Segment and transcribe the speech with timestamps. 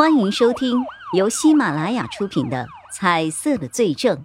[0.00, 4.16] 欢迎收听由喜马拉雅出品的《彩色的罪证》，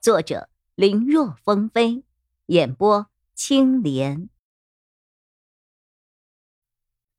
[0.00, 2.04] 作者林若风飞，
[2.46, 4.28] 演播青莲。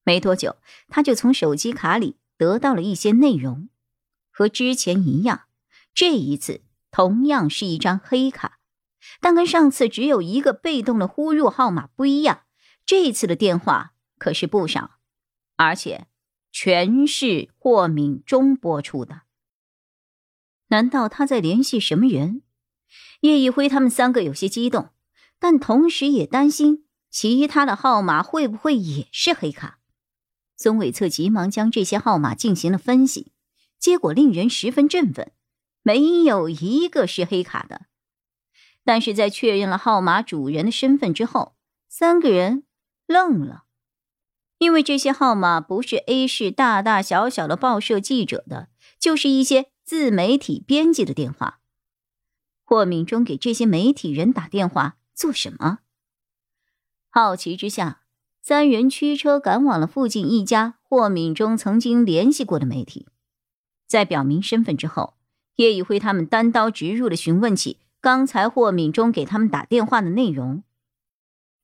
[0.05, 0.55] 没多久，
[0.88, 3.67] 他就从手机卡里得到了一些内容，
[4.31, 5.47] 和之前一样，
[5.94, 6.62] 这一次
[6.92, 8.60] 同样是一张黑卡，
[9.20, 12.44] 但跟上次只有一个被动的呼入号码不一样，
[12.86, 14.92] 这一次的电话可是不少，
[15.58, 16.08] 而且。
[16.52, 19.22] 全是霍敏中播出的。
[20.67, 22.41] 难道他在联系什么人？
[23.21, 24.90] 叶一辉他们三个有些激动，
[25.40, 29.80] 但同时也担心其他的号码会不会也是黑卡。
[30.55, 33.31] 孙伟策急忙将这些号码进行了分析，
[33.77, 35.31] 结果令人十分振奋，
[35.84, 37.88] 没有一个是黑卡的。
[38.84, 41.55] 但是在确认了号码主人的身份之后，
[41.88, 42.63] 三个人
[43.07, 43.66] 愣了。
[44.59, 48.68] 因为这些号码不是 A 市大大小小的报社记者的，
[48.99, 51.62] 就是一些自媒体编辑的电话。
[52.63, 55.79] 霍敏忠给这些媒体人打电话做什么？
[57.10, 58.01] 好奇之下，
[58.41, 63.07] 三人驱车赶往了附近一家霍敏忠曾经联系过的媒体。
[63.88, 65.16] 在表明身份之后，
[65.56, 70.64] 叶以辉他们单刀直入的询问起刚才霍敏忠给他们打电话的内容。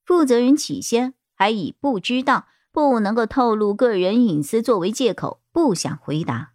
[0.05, 2.47] 负责人起先还以不知道。
[2.75, 6.51] 不能够透露个人隐私作为借口，不想回答。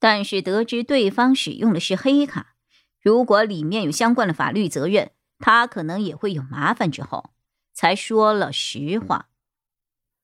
[0.00, 2.54] 但是得知对方使用的是黑卡，
[3.00, 6.90] 如果里面有相关的法律责任，他可能也会有麻烦。
[6.90, 7.30] 之后
[7.72, 9.28] 才说了实话。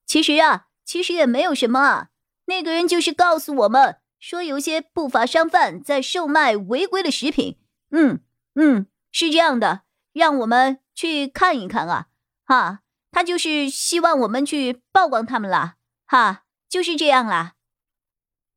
[0.05, 2.09] 其实啊，其实也没有什么啊。
[2.47, 7.57] 那个人就是告诉我们说，有些不法商贩在售卖违规的食品。
[7.91, 8.19] 嗯
[8.55, 12.07] 嗯，是这样的，让我们去看一看啊，
[12.43, 12.81] 哈。
[13.13, 15.75] 他就是希望我们去曝光他们了，
[16.05, 17.53] 哈，就是这样啦。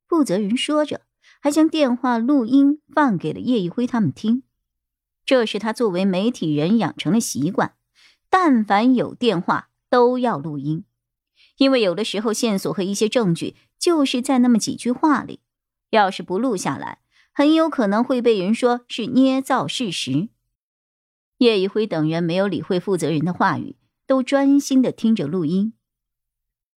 [0.08, 1.02] 负责人说着，
[1.40, 4.42] 还将电话录音放给了叶一辉他们听。
[5.26, 7.74] 这是他作为媒体人养成的习惯，
[8.30, 10.84] 但凡有电话都要录音，
[11.58, 15.40] 因为有的时候线索和一些证据就是在那么几句话里，
[15.90, 17.00] 要是不录下来，
[17.34, 20.30] 很有可能会被人说是捏造事实。
[21.38, 23.76] 叶一辉等人没有理会负责人的话语。
[24.06, 25.74] 都专心的听着录音。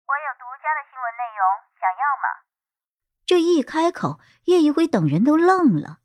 [0.05, 1.43] 我有独家的新闻内容，
[1.79, 2.25] 想要吗？
[3.25, 5.99] 这一开口，叶一辉等人都愣了。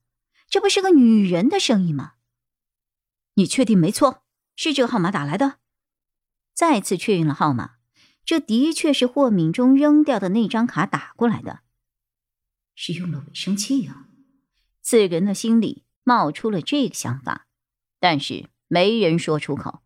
[0.49, 2.15] 这不是个女人的声音吗？
[3.35, 4.25] 你确定没错？
[4.57, 5.59] 是这个号码打来的？
[6.53, 7.77] 再次确认了号码，
[8.25, 11.61] 这的确是霍敏中扔掉的那张卡打过来的。
[12.75, 14.09] 是用了伪声器啊！
[14.83, 17.47] 四人的心里冒出了这个想法，
[18.01, 19.82] 但是没人说出口。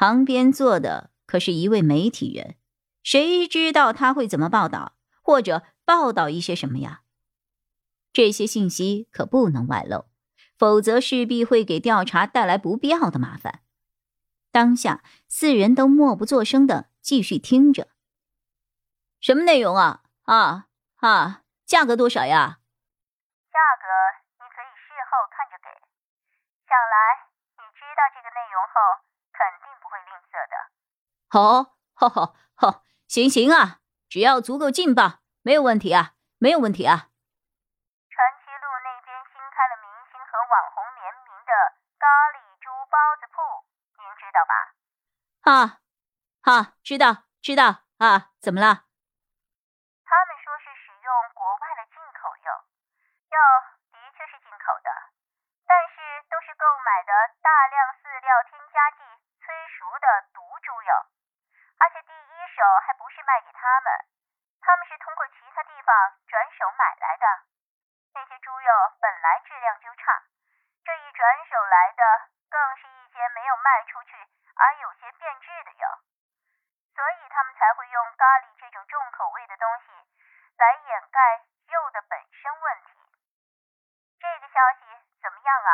[0.00, 2.56] 旁边坐的可是一位媒体人，
[3.02, 7.02] 谁知道他会怎么报道，或者报道一些什么呀？
[8.10, 10.06] 这些信息可不能外露，
[10.56, 13.60] 否则势必会给调查带来不必要的麻烦。
[14.50, 17.88] 当下四人都默不作声的继续听着。
[19.20, 20.00] 什么内容啊？
[20.22, 20.68] 啊
[21.00, 22.60] 啊，价格多少呀？
[23.52, 23.84] 价格
[24.38, 25.68] 你可以事后看着给。
[26.64, 27.28] 想来
[27.58, 29.09] 你知道这个内容后。
[31.32, 33.78] 好，好，好，好，行行啊，
[34.10, 37.06] 只要足够劲爆，没有问题啊，没有问题啊。
[38.10, 41.52] 传奇路那边新开了明星和网红联名的
[42.02, 43.38] 咖喱猪包子铺，
[43.94, 44.74] 您知道吧？
[45.46, 45.78] 啊，
[46.50, 48.90] 啊，知道，知道啊，怎么了？
[50.02, 51.08] 他们说是使用
[51.38, 52.50] 国外的进口肉，
[53.30, 53.38] 肉
[53.94, 54.90] 的确是进口的，
[55.62, 59.06] 但是都是购买的大量饲料添加剂
[59.38, 59.54] 催。
[59.80, 60.90] 熟的毒猪肉，
[61.80, 63.88] 而且第一手还不是卖给他们，
[64.60, 65.90] 他们是通过其他地方
[66.28, 67.24] 转手买来的。
[68.12, 68.68] 那些猪肉
[69.00, 70.22] 本来质量就差，
[70.84, 72.02] 这一转手来的
[72.50, 74.12] 更是一些没有卖出去
[74.54, 75.84] 而有些变质的肉，
[76.92, 79.94] 所以他们才会用咖喱这种重口味的东西
[80.58, 81.18] 来掩盖
[81.70, 83.00] 肉的本身问题。
[84.20, 84.84] 这个消息
[85.22, 85.72] 怎么样啊？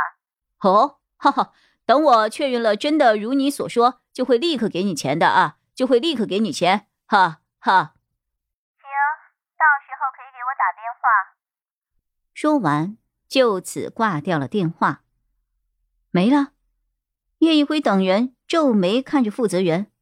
[0.63, 1.53] 哦，哈哈。
[1.87, 7.95] 等我确认了，真的如你所说，就会立刻给你钱的啊，就会立刻给你钱，哈哈。
[8.79, 8.89] 行，
[9.61, 11.37] 到时候可以给我打电话。
[12.33, 12.97] 说完，
[13.29, 15.03] 就此挂掉了电话。
[16.11, 16.53] 没了。
[17.39, 19.93] 叶一辉等人皱眉看着负责人，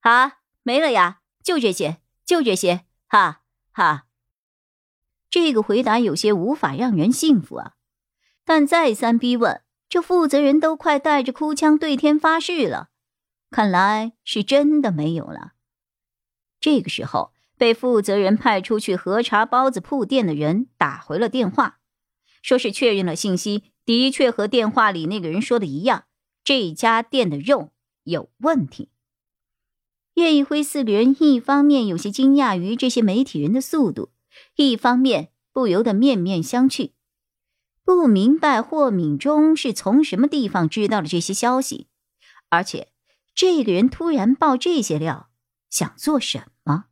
[0.00, 4.06] 啊，没了呀，就这些，就这些，哈哈。
[5.30, 7.74] 这个回答有些无法让人信服啊，
[8.44, 9.62] 但再三逼问。
[9.88, 12.88] 这负责人都快带着哭腔对天发誓了，
[13.52, 15.52] 看来是真的没有了。
[16.58, 21.78] 这个时候，被负责人派出去核查包子铺店的人打回了电话，
[22.42, 26.06] 说是确认了信息，的确和电话里那个人说的一样，
[26.42, 27.70] 这家店的肉
[28.02, 28.88] 有问题。
[30.14, 34.10] 叶一辉四个人一方面有些惊讶于这些媒体人的速度，
[34.56, 36.90] 一方面不由得面面相觑，
[37.84, 41.88] 不明白霍敏忠是从什么地方知道了这些消息，
[42.50, 42.88] 而且
[43.34, 45.30] 这个人突然爆这些料，
[45.70, 46.84] 想做什么？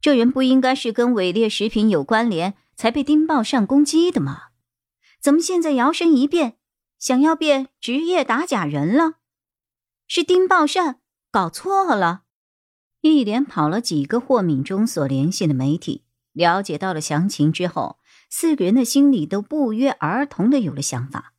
[0.00, 4.48] 这人不应该是跟伪劣食品有关联才被丁报上攻击的吗？
[5.20, 6.58] 怎么现在摇身一变，
[6.98, 9.14] 想要变职业打假人了？
[10.06, 11.00] 是丁报善？
[11.30, 12.22] 搞错了，
[13.00, 17.98] 一连跑了几个霍敏忠所联系的媒体，了解到了详情之后，
[18.30, 21.34] 四个人的心里都不约而同的有了想法。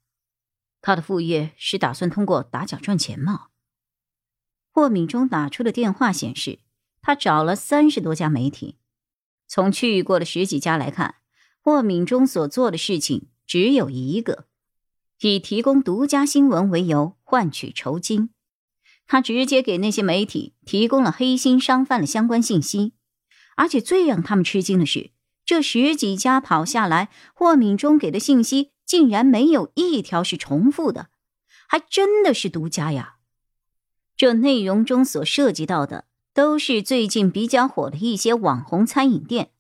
[0.82, 3.48] 他的副业是打算通过打假赚钱吗？
[4.80, 6.60] 霍敏忠打出的电话显示，
[7.02, 8.78] 他找了三十多家媒体，
[9.46, 11.16] 从去过的十几家来看，
[11.60, 14.46] 霍敏忠所做的事情只有一个，
[15.20, 18.30] 以提供独家新闻为由换取酬金。
[19.06, 22.94] 他直接给那些媒体提供了黑心商贩的相关信息，
[23.58, 25.12] 而且最让他们吃惊的是，
[25.44, 31.10] 这十几家跑下来，霍敏忠给的信息竟然没有一条是重复的，
[31.68, 33.18] 还真的是独家呀！
[34.20, 39.52] 这内容中所涉及到的，都是最近比较火的一些网红餐饮店，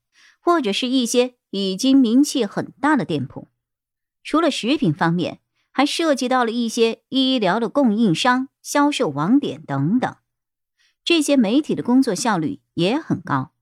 [0.41, 3.47] 或者是一些已经名气很大的店铺。
[4.21, 5.39] 除了食品方面，
[5.71, 8.49] 还涉及到了一些医疗的供应商。
[8.61, 10.17] 销售网点等等，
[11.05, 13.53] 这些媒体的工作效率也很高。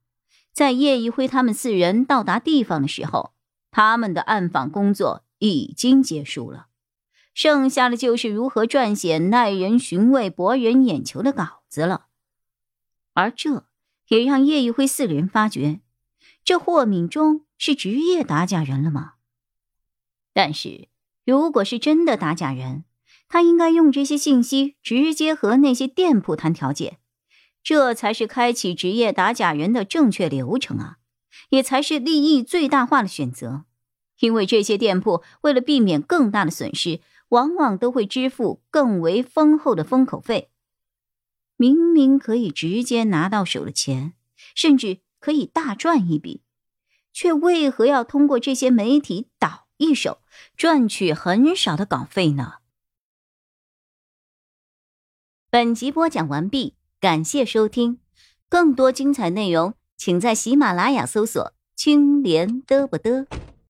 [0.51, 3.33] 在叶一辉他们四人到达地方的时候，
[3.69, 6.65] 他们的暗访工作已经结束了，
[7.37, 12.07] 剩下的就是如何撰写耐人寻味、博人眼球的稿子了。
[13.13, 13.67] 而这
[14.07, 15.79] 也让叶一辉四个人发觉，
[16.43, 19.13] 这霍敏忠是职业打假人了吗？
[20.33, 20.87] 但是，
[21.27, 22.85] 如果是真的打假人，
[23.27, 26.97] 他应该用这些信息直接和那些店铺谈条件，
[27.61, 30.97] 这才是开启职业打假人的正确流程啊，
[31.49, 33.65] 也才是利益最大化的选择。
[34.21, 40.51] 因为这些店铺为了避免更大的损失，往往都会支付更为丰厚的封口费。
[41.55, 44.13] 明明可以直接拿到手的钱，
[44.55, 46.43] 甚至可以大赚一笔，
[47.11, 50.21] 却为何要通过这些媒体倒一手，
[50.55, 52.55] 赚取很少的稿费呢？
[55.49, 57.99] 本集播讲完毕，感谢收听。
[58.49, 63.25] 更多精彩内容，请在喜马拉雅搜索“青莲嘚不嘚”。